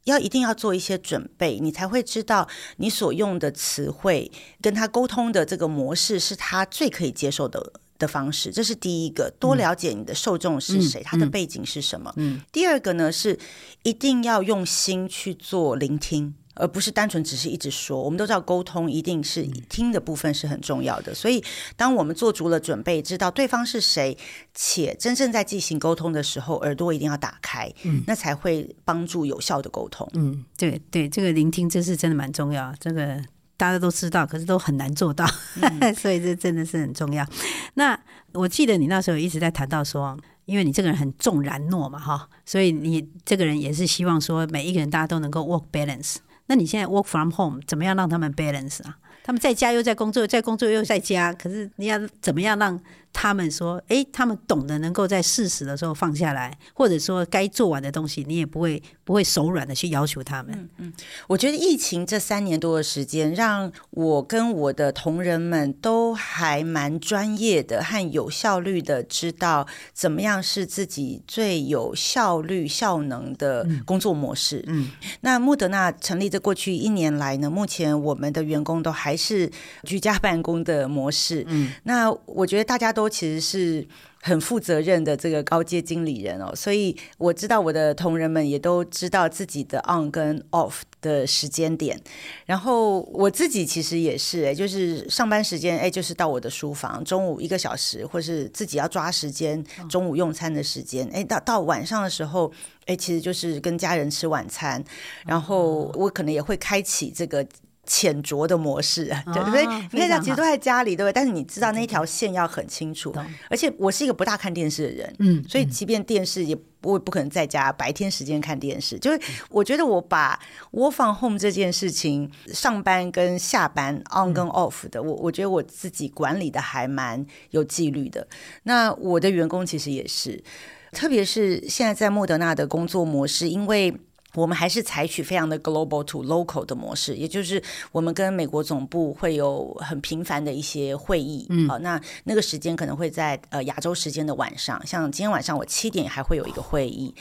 [0.05, 4.31] 要一定要做一些准备，你才会知道你所用的词汇
[4.62, 8.51] 跟他沟通的这个模式是他最可以接受的的方式。
[8.51, 12.13] 这是第一个，多了解你的受众是谁，嗯、他的背景是什么。
[12.17, 13.39] 嗯，第二个呢是
[13.81, 16.36] 一定要用心去做聆听。
[16.55, 21.43] 而不是单纯只是一直说，我们都知道沟通一定是听的部分是很重要的，所以
[21.75, 24.17] 当我们做足了准备，知道对方是谁，
[24.53, 30.09] 且真正在进行沟通的时候，耳朵一定要打开，嗯，那才会帮助有效的沟通。
[30.13, 33.21] 嗯，对对，这个聆听这是真的蛮重要，这个
[33.57, 35.25] 大家都知道，可是都很难做到，
[35.61, 37.25] 嗯、 所以这真的是很重要。
[37.73, 37.99] 那
[38.33, 46.15] 我记得你那时候一直在谈到说，因为你这个人很重然诺嘛，哈，所以你这个人也是希望说每一个人大家都能够 work balance。
[46.47, 48.97] 那你现在 work from home 怎么样让他们 balance 啊？
[49.23, 52.79] 他们在家又在工作，在工作又在家，可是你要怎么样让？
[53.17, 60.93] 他们说：“诶，他们懂得能够在适时的时候放下来，或者说该做完的东西，你也不会不会手软的去要求他们。”嗯嗯，
[61.28, 74.62] 我觉得疫情这三年多的时间，让我跟我的同仁们都还蛮专业的和有效率的，知道怎么样是自己最有效率、效能的工作模式。
[74.67, 79.49] 嗯，嗯，那莫德纳成立这过去一年来呢，目前我们的员工都还是
[79.84, 81.45] 居家办公的模式。
[81.47, 83.04] 嗯，那我觉得大家都。
[83.09, 83.87] 其实是
[84.21, 92.01] 很负责任的这个高阶经理人哦，所以我知道我的同仁们也都知道自己的 on 跟 off 的时间点，
[92.45, 102.51] 然后我自己其实也是哎，就是上班时间哎，就是到我的书房，中午一个小时，或是自己要抓时间，中午用餐的时间，哎，到到晚上的时候，
[102.87, 104.83] 哎，其实就是跟家人吃晚餐，
[105.25, 107.45] 然后我可能也会开启这个。
[107.85, 109.65] 浅酌的模式，对 不对？
[109.91, 111.13] 你看，其实都在家里，对不对？
[111.13, 113.13] 但是你知道那条线要很清楚。
[113.49, 118.97] 而且我是一个不大看电视的人，嗯，所以即便电视也我也不可能在家白天时间看电视。
[118.99, 119.19] 就是
[119.49, 120.39] 我觉得我把
[120.71, 128.27] work from home 这件事情，上班跟下班 on 跟 off 的，我我觉得我自己管理的还蛮有纪律的。
[128.63, 130.43] 那我的员工其实也是，
[130.91, 133.95] 特别是现在在莫德纳的工作模式，因为。
[134.35, 147.13] 我们还是采取非常的 global to local 的模式，也就是我们跟美国总部会有很频繁的一些会议，嗯，好，那那个时间可能会在呃亚洲时间的晚上，像今天晚上我七点还会有一个会议。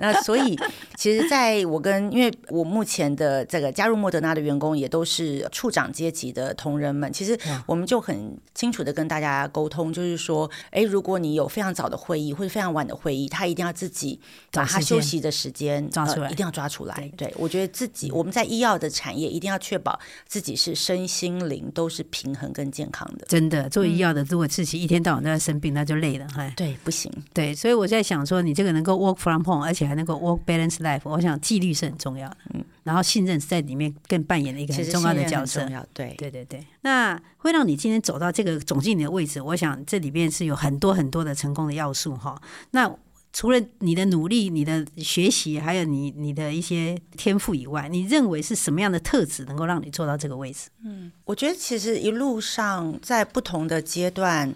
[0.00, 0.58] 那所以，
[0.96, 14.20] 其实在我跟因为我目前的这个加入莫德纳的员工也都是处长阶级的同仁们，其实我们就很清楚的跟大家沟通，就是说，哎，如果你有非常早的会议或者非常晚的会议，他一定要自己
[14.50, 16.94] 把他休息的时间抓出来，呃，一定要抓出来。
[17.16, 23.26] 对，对我觉得自己我们在医药的产业一定要确保自己是身心灵都是平衡跟健康的。
[23.28, 26.52] 真的，做医药的，如果自己一天到晚都在生病，那就累了，哈。
[26.56, 27.10] 对，不行。
[27.32, 32.36] 对，所以我在想说，你这个能够 work from home，而且还能够 work balance life，我想纪律是很重要的。
[32.54, 35.68] 嗯，然后信任是在里面更扮演了一个很重要的角色。
[35.92, 36.64] 对，对对对。
[36.80, 42.40] 那会让你今天走到这个总经理的位置，我想这里面是有很多很多的成功的要素哈。
[42.70, 42.90] 那
[43.32, 50.70] 除了你的努力、你的学习，还有你你的一些天赋以外，你认为是什么样的特质能够让你做到这个位置？
[50.82, 54.54] 嗯，我觉得其实一路上在不同的阶段，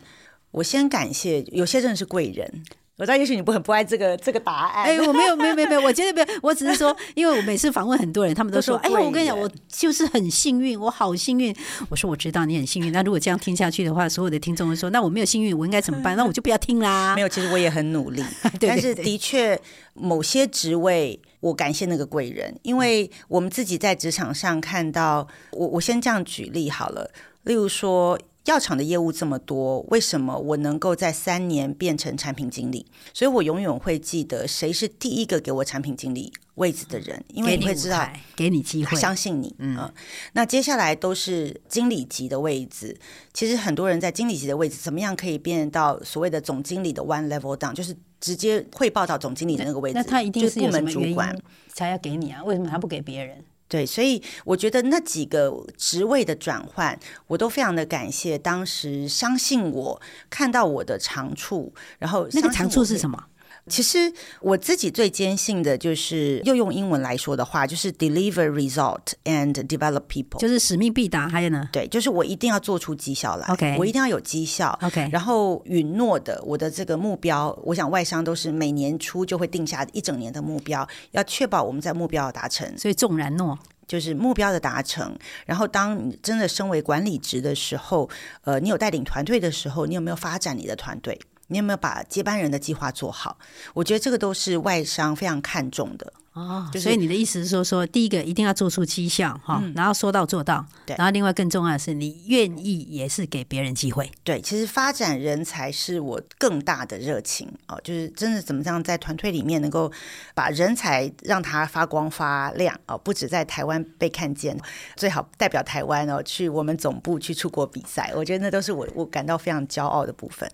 [0.53, 2.63] 我先感谢有些真的是贵人。
[3.01, 4.85] 我知道，也许你不很不爱这个这个答案。
[4.85, 6.39] 哎，我没有，没有，没有，没有，我绝对没有。
[6.43, 11.57] 我只是说， 因为我每次访问很多人，他们都说：“哎呀，我跟你讲，我就是很幸运，我好幸运。”
[11.89, 17.15] 我说：“我知道你很幸运。”那如果这样听下去的话，所有的听众会说：“那我没有幸运，我应该怎么办？” 那我就不要听啦。
[17.15, 18.23] 没有，其实我也很努力，
[18.61, 19.59] 但是的确，
[19.95, 27.11] 某些职位我感谢那个贵人，因为我们自己在职场上看到，我我先这样举例好了，
[27.45, 28.19] 例如说。
[28.51, 32.85] 药厂的业务这么多，为什么我能够在三年变成产品经理？
[33.15, 39.55] 所以我永远会记得谁是第一个给我产品经理位置的人，因为你会知道，给你机会，相信你。
[39.59, 39.95] 嗯，嗯，
[40.33, 42.99] 那接下来都是经理级的位置。
[43.33, 49.95] 其实很多人在经理级的位置，怎么样可以变到所谓的总经理的 one level down，就是直接汇报到总经理的那个位置？
[49.95, 51.35] 那他一定是部门主管
[51.73, 52.43] 才要给你啊？
[52.43, 53.45] 为什么他不给别人？
[53.71, 63.27] 对，所以我觉得那几个职位的转换，我都非常的感谢当时相信我，看到我的长处，然后那个长处是什么？
[63.71, 71.29] 其实我自己最坚信的就是，又用英文来说的话，就是 deliver result and develop people，就是使命必达。
[71.29, 71.69] 还有呢？
[71.73, 73.47] 对，就是我一定要做出绩效来。
[73.47, 74.77] OK，我一定要有绩效。
[74.83, 82.77] OK，然后允诺的我的这个目标，我想外商都是每年初就会定下一整年的目标，要确保我们在目标达成。
[82.77, 83.57] 所以纵然诺
[83.87, 85.17] 就是目标的达成。
[85.47, 88.09] 然后当你真的升为管理职的时候，
[88.43, 91.19] 呃，你有带领团队的时候，你有没有发展你的团队？
[91.51, 93.37] 你有没有把接班人的计划做好？
[93.75, 96.13] 我觉得这个都是外商非常看重的。
[96.33, 104.09] 哦，所以你的意思是说，说第一个一定要做出绩效哈，嗯、然后说到做到，对，然后另外更重要的是，你愿意也是给别人机会。
[104.23, 109.91] 对，其实发展人才是我更大的热情哦，就是真的怎么样在团队里面能够
[110.33, 114.57] 把人才让他发光发亮哦，不止在台湾被看见，
[114.95, 120.49] 最好代表台湾哦去我们总部去出国比赛，我觉得那都是我我感到非常骄傲的部分。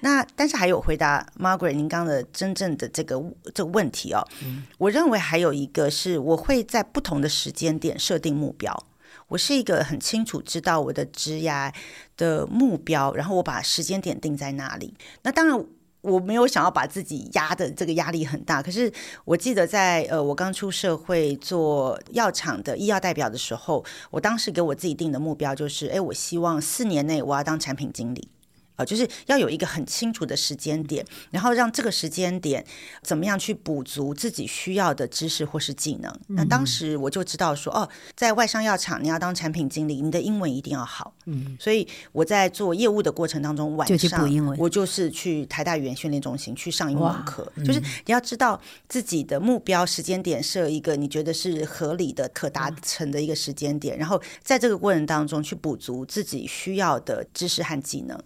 [0.00, 3.22] 那但是还有回答 Margaret 您刚的真正的这个
[3.54, 5.17] 这个问题哦，嗯、我认为。
[5.18, 8.86] 还有一个是，我会在不同的时间点设定目标。
[9.28, 11.70] 我是一个很清楚知道我的职涯
[12.16, 14.94] 的目标，然后我把时间点定在那里。
[15.22, 15.66] 那当然，
[16.00, 18.62] 我没有想要把自己压的这个压力很大。
[18.62, 18.90] 可是
[19.26, 28.28] 我记得在呃，我刚出社会做药厂的医药代表的时候，我当时给我自己定的目标就是：哎，我希望四年内我要当产品经理。
[28.78, 32.64] 啊，就是要有一个很清楚的时间点，然后让这个时间点
[33.02, 36.10] 怎么样去补足自己需要的知识或是技能。
[36.28, 41.12] 嗯、那当时我就知道说，哦，在外商药厂你要当产品经理，你的英文一定要好。
[41.26, 47.50] 嗯，所以我在做业务的过程当中，晚上就英文，我就是去台大语言训练中心去上英文课。
[47.56, 58.16] 嗯、就是你要知道自己的目标时间点，设一个你觉得是合理的、可达成的一个时间点，嗯、然后在这个过程当中去补足自己需要的知识和技能。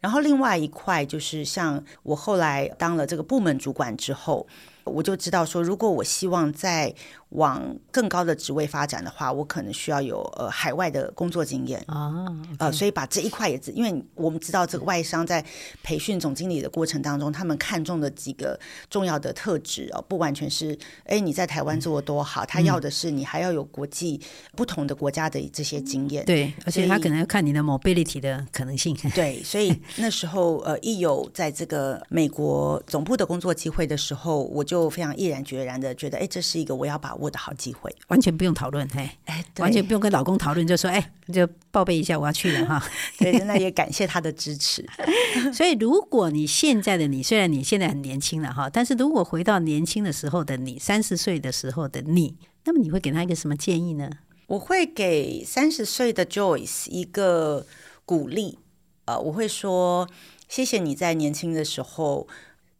[0.00, 4.46] 然后另外一块就是像我后来当了这个部门主管之后，
[4.90, 6.94] 我就知道说，如果我希望在
[7.30, 12.26] 往更高的职位发展的话，我可能需要有呃海外的工作经验啊，
[12.58, 15.44] 呃，所以把这一块也是，因为我们知道这个外商在
[15.82, 24.20] 培训总经理的过程当中，他们看中的几个重要的特质哦，不完全是哎你在台湾做的多好，他要的是你还要有国际
[24.56, 37.10] 不同的国家的这些经验，对，而且他可能要看你的 mobility 的可能性，对，所以那时候呃一有在这个美国总部的工作机会的时候，我就非常毅然决然的觉得，哎，这是一个我要把。
[37.20, 42.82] 握的好机会，完全不用讨论，嘿，哎，完全不用跟老公讨论，就说，哎，就报备一下，我要去了哈。
[43.18, 44.86] 对，那也感谢他的支持。
[45.52, 54.08] 所以，如果你现在的你，虽然你现在很年轻了哈，但是如果回到年轻的时候的你，三十岁的时候的你，那么你会给他一个什么建议呢？
[54.46, 57.66] 我会给三十岁的 Joyce 一个
[58.06, 58.58] 鼓励，
[59.04, 60.08] 呃，我会说，
[60.48, 62.26] 谢谢你在年轻的时候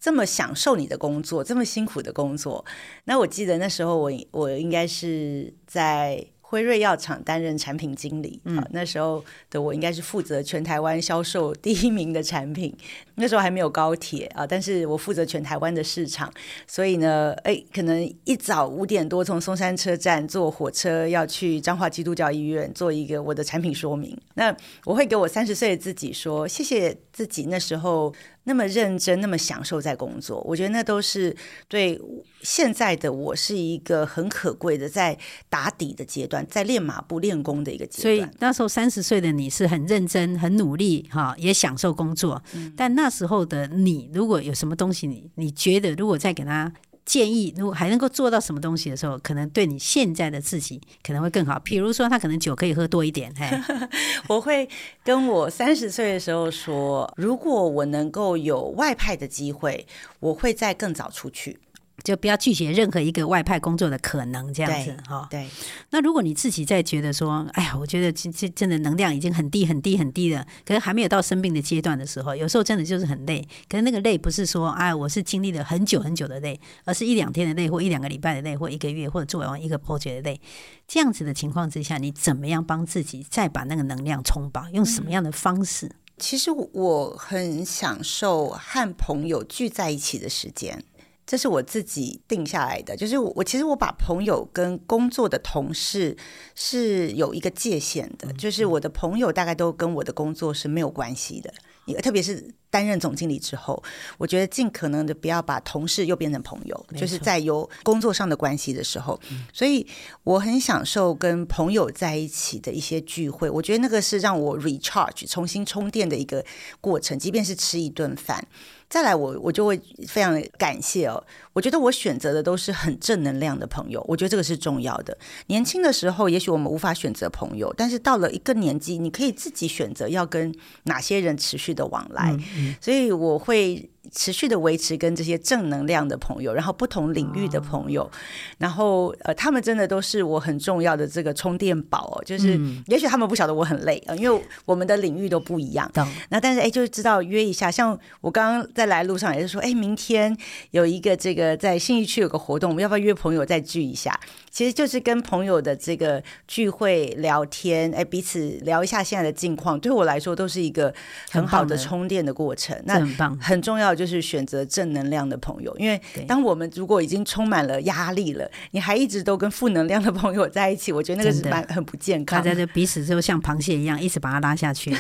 [0.01, 2.65] 这么享受你的工作，这么辛苦的工作。
[3.05, 6.27] 那我记得那时候我我应该是在。
[6.51, 12.77] 辉瑞药厂担任产品经理，嗯，那时候的我应该是负责全台湾销售第一名的产品。
[13.15, 16.29] 那时候还没有高铁啊，但是我负责全台湾的市场，
[16.67, 24.19] 所以呢，哎，可能一早五点多从松山车站坐火车要去彰化基督教医院做一个我的产品说明。
[24.35, 24.53] 那
[24.87, 28.13] 我会给我三十岁的自己说，谢谢自己那时候。
[28.51, 31.33] 那么认真，那么享受在工作，我觉得那都是
[31.69, 31.97] 对
[32.43, 35.17] 现在的我是一个很可贵的，在
[35.49, 38.03] 打底的阶段，在练马步、练功的一个阶段。
[38.03, 42.43] 所以那时候三十岁的你是很认真、很努力，哈，也享受工作。
[42.55, 42.73] 嗯。
[42.77, 46.73] 但那时候的你，如果有什么东西你，你你觉得如果再给他。
[47.05, 51.59] 建议，如果还能够做到什么东西的时候，可能对你现在的自己可能会更好。
[51.59, 53.33] 比如说，他可能酒可以喝多一点。
[53.37, 53.49] 嘿，
[54.29, 54.69] 我会
[55.03, 59.87] 跟我三十岁的时候说，如果我能够有外派的机会，
[60.21, 61.59] 我会再更早出去。
[62.03, 65.27] 就不要拒绝任何一个外派工作的可能，这样子哈。
[65.31, 65.49] 对。
[65.91, 73.47] 那如果你自己在觉得说，哎呀，我觉得这这真的能量已经很低很低很低了，可是还没有到生病的阶段的时候，有时候真的就是很累。
[73.69, 80.41] 可是那个累不是说，哎，我是经历了很久很久的累，而是一两天的累，或一两个礼拜的累，或一个月，或者做完一个 project 的累。
[80.87, 84.67] 这样子的情况之下，你怎么样帮自己再把那个能量充饱？
[84.73, 85.87] 用什么样的方式？
[85.87, 90.83] 嗯，其实我很享受和朋友聚在一起的时间。
[91.31, 96.17] 这是我自己定下来的，就是我其实我把朋友跟工作的同事
[96.57, 101.55] 是有一个界限的，就是我的朋友大概都跟我的工作是没有关系的，
[102.03, 103.81] 特别是担任总经理之后，
[104.19, 109.17] 我觉得尽可能的不要把同事又变成朋友，就是在有工作上的关系的时候，
[109.53, 109.87] 所以
[110.25, 116.45] 我很享受跟朋友在一起的一些聚会，我觉得那个是让我 recharge 重新充电的一个
[116.81, 118.45] 过程，即便是吃一顿饭。
[118.91, 121.23] 再来我，我我就会非常感谢哦。
[121.53, 125.17] 我觉得我选择的都是很正能量的朋友，我觉得这个是重要的。
[125.47, 132.33] 年轻的时候，也许我们无法选择朋友，但是到了一个年纪，你可以自己选择要跟哪些人持续的往来。
[132.33, 132.77] 嗯嗯。
[132.81, 133.89] 所以我会。
[134.13, 138.11] 持续的维持跟这些正能量的朋友，然后不同领域的朋友，
[138.59, 142.25] 然后呃，他们真的都是我很重要的这个充电宝哦。
[142.25, 145.91] 就是也许他们不晓得我很累啊，因为我们的领域都不一样。
[146.29, 147.71] 那但是哎，就知道约一下。
[147.71, 150.37] 像我刚刚在来路上也是说，哎，明天
[150.73, 154.19] 有一个这个在信义区有个活动，我们要不要约朋友再聚一下？
[154.51, 160.93] 其实就是跟朋友的这个聚会聊天，哎，彼此聊一下现在的近况，对我来说都是一个
[161.31, 162.77] 很好的充电的过程。
[162.85, 172.39] 那很棒，很重要就是选择正能量的朋友，因为当我们如果已经充满了压力了，你还一直都跟负能量的朋友在一起，我觉得那个是蛮很不健康。
[172.39, 174.91] 大家就彼此就像螃蟹一样，一直把它拉下去。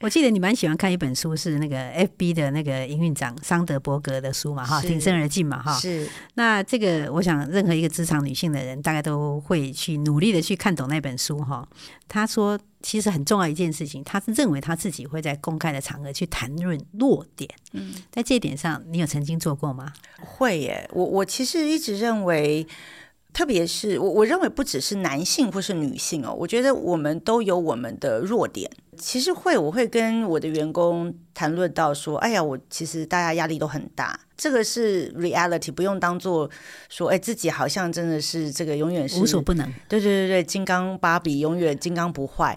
[0.00, 5.76] 我记得你蛮喜欢看一本书，是那个 FB 的那个营运长桑德伯格的书嘛，哈，挺身而进嘛，哈。
[5.76, 6.08] 是。
[6.34, 11.66] 那这个，我想任何一个职场女性的人，大概都会去努力的去看懂那本书哈。
[12.06, 17.48] 他说，其实很重要一件事情，他是认为他自己会在公开的场合去谈论弱点。
[17.72, 19.90] 嗯，在这一点上，你有曾经做过吗？
[20.20, 20.86] 会耶。
[20.92, 22.66] 我我其实一直认为，
[23.34, 28.70] 特别是我我认为不只是男性或是女性哦，我觉得我们都有我们的弱点。
[28.96, 36.48] 其实会，我会跟我的员工谈论到说，哎呀，我其实大家压力都很大，这个是 reality，不用当做
[36.88, 39.66] 说，哎，自己好像真的是这个永远是无所不能。
[39.88, 42.56] 对对对对，金刚芭比永远金刚不坏。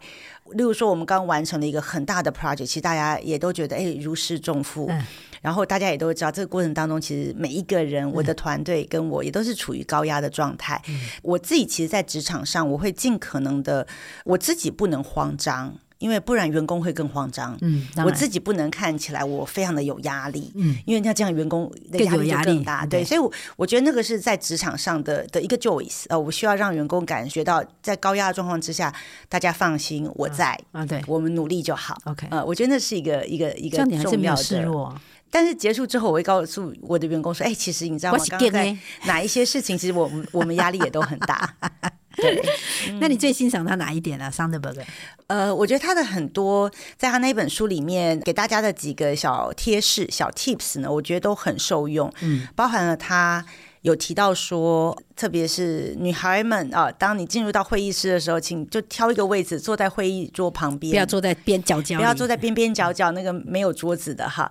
[0.54, 4.88] 例如说，我们刚完成了一个很大的 project，其实大家也都觉得，哎，如释重负。
[4.90, 5.04] 嗯。
[5.42, 10.82] 然后大家也都知道，这个过程当中，其实每一个人，我的团队跟我也都是处于高压的状态。
[10.88, 11.00] 嗯。
[11.22, 13.88] 我自己其实，在职场上，我会尽可能的，
[14.26, 15.78] 我自己不能慌张。
[16.00, 17.58] 因为不然员工会更慌张。
[17.62, 20.52] 嗯，我自己不能看起来我非常的有压力。
[20.56, 22.86] 嗯，因为那这样员工的压力就更大。
[22.86, 26.06] 对，所以我我觉得那个是在职场上的的一个 joyce。
[26.10, 28.94] 呃，我需要让员工感觉到在高压的状况之下，
[29.28, 31.98] 大家放心，我在啊，对，我们努力就好。
[32.06, 34.96] OK，呃，我觉得那是一个一个一个重要的。
[35.30, 38.24] 但是结束之后，我会告诉我的员工说：“哎，其实你知道吗？
[38.30, 41.54] 刚刚在哪一些事情，其实我们我们压力也都很大。”
[42.18, 42.42] 对，
[43.00, 44.84] 那你最欣赏他哪一点呢、啊、，Sandberg？？
[45.28, 52.12] 呃，我觉得他的很多，在他那本书里面给大家的几个小贴士、小 tips 呢，我觉得都很受用。
[52.22, 53.46] 嗯，包含了他
[53.82, 64.50] 有提到说，特别是女孩们啊，当你进入到会议室的时候，请就挑一个位置坐在会议桌旁边，不要坐在边角角，不要坐在边边角角那个没有桌子的哈。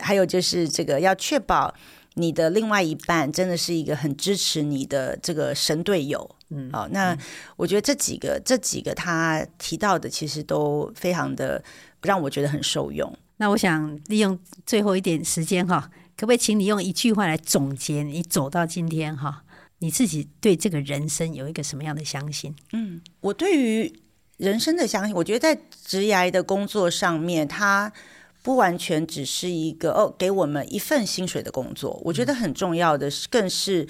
[0.00, 1.72] 还有就是这个要确保。
[2.14, 7.16] 你的另外一半真的是一个很支持你的这个神队友，嗯，好，那
[7.56, 11.62] 我觉得这几个这几个他提到的，其实都非常的
[12.02, 13.12] 让我觉得很受用。
[13.38, 19.42] 那我想利用最后一点时间哈，可不可以请你用一句话来总结你走到今天哈？
[19.80, 22.54] 你自己对这个人生有一个什么样的相信？
[22.72, 23.92] 嗯，我对于
[24.36, 27.92] 人生的相信，我觉得在职涯的工作上面，它
[28.44, 31.98] 不完全只是一个哦，给我们一份薪水的工作。
[32.04, 33.88] 我觉得很重要的是，更是。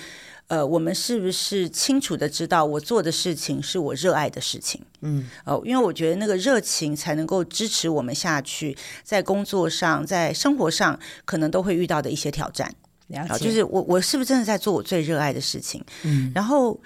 [0.48, 4.78] 呃，我们是不是清楚的知道我做的事情是我热爱的事情？
[5.00, 12.70] 嗯，哦，因为我觉得那个热情才能够支持我们下去，在工作上，在生活上，可能都会遇到的一些挑战。
[13.06, 15.82] 了解，就是我我是不是真的在做我最热爱的事情？
[16.02, 16.78] 嗯，然后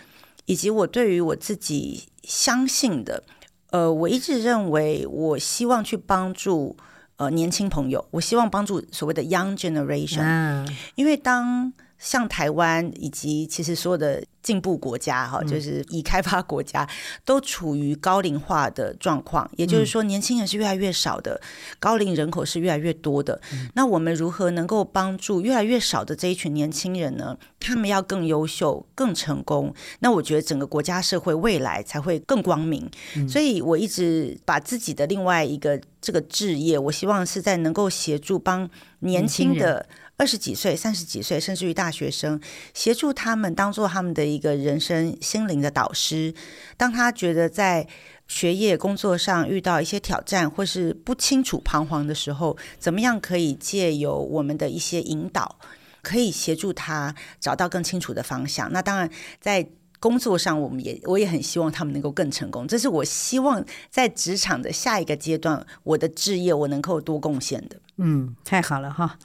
[0.45, 3.25] 以及我对于我自己相信的，
[3.71, 6.77] 呃，我一直认为，我希望去帮助
[7.19, 10.67] 呃年轻朋友，我希望帮助所谓的 young generation，嗯，
[10.97, 11.73] 因为当。
[11.99, 16.89] 像台湾以及其实所有的进步国家哈，就是已开发国家
[17.25, 21.41] 都处于高龄化的状况，也就是说年轻人是越来越少的，
[21.81, 23.41] 高龄人口是越来越多的。
[23.75, 27.37] 那我们如何能够帮助越来越少的这一群年轻人呢？
[27.61, 32.89] 他们要更优秀、更成功，那我觉得整个国家社会未来才会更光明。
[33.29, 38.71] 所以我一直把自己的另外一个这个置业，我希望是在能够协助帮
[39.01, 39.85] 年轻的。
[40.19, 42.41] 二十几岁、三十几岁，甚至于大学生，
[42.75, 46.35] 协助他们当做他们的一个人生心灵的导师。
[46.77, 47.87] 当他觉得在
[48.27, 55.61] 学业、工作上遇到一些挑战，或是不清楚、彷徨的时候，怎么样可以借由我们的一些引导，
[56.03, 58.73] 可以协助他找到更清楚的方向？
[58.73, 59.09] 那当然，
[59.41, 59.65] 在
[60.01, 62.67] 工作上，我们也我也很希望他们能够更成功。
[62.67, 67.77] 这是我希望在职场的下一个阶段，我的置业我能够多贡献的。
[67.99, 69.19] 嗯，太好了哈。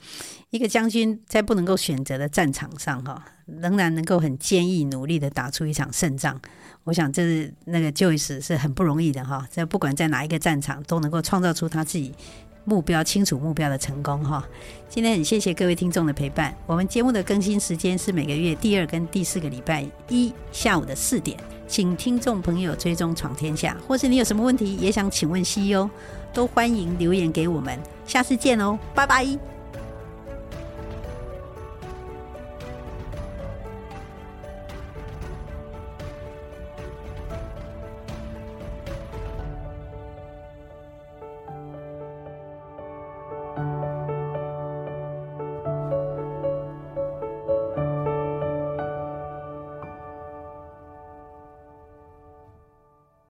[0.50, 6.40] 一个将军在不能够选择的战场上，哈，仍然能够很坚毅努力的打出一场胜仗。
[6.84, 12.12] 我想这是那个 Joyce 是很不容易的哈，在不管在哪一个战场，都能够创造出他自己
[12.64, 14.46] 目标清楚目标的成功哈。
[14.88, 16.54] 今天很谢谢各位听众的陪伴。
[16.66, 25.88] 我们节目的更新时间是每个月第二跟第四个礼拜一下午的四点，请听众朋友追踪闯天下，或是你有什么问题也想请问 CEO，
[26.34, 27.78] 都欢迎留言给我们。
[28.06, 29.53] 下次见哦，拜拜。